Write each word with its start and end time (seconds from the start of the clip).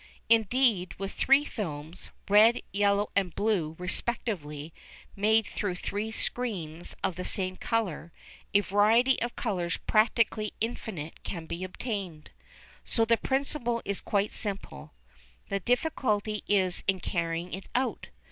Indeed, 0.29 0.95
with 0.97 1.11
three 1.11 1.45
films, 1.45 2.09
red, 2.27 2.63
yellow 2.73 3.11
and 3.15 3.35
blue 3.35 3.75
respectively, 3.77 4.73
made 5.15 5.45
through 5.45 5.75
three 5.75 6.09
screens 6.09 6.95
of 7.03 7.17
the 7.17 7.23
same 7.23 7.55
colour, 7.55 8.11
a 8.51 8.61
variety 8.61 9.21
of 9.21 9.35
colours 9.35 9.77
practically 9.77 10.53
infinite 10.59 11.21
can 11.21 11.45
be 11.45 11.63
obtained. 11.63 12.31
So 12.83 13.05
the 13.05 13.15
principle 13.17 13.83
is 13.85 14.01
quite 14.01 14.31
simple; 14.31 14.95
the 15.49 15.59
difficulty 15.59 16.43
is 16.47 16.83
in 16.87 16.99
carrying 16.99 17.53
it 17.53 17.67
out. 17.75 18.07